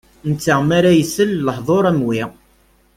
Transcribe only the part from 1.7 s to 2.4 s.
am wi.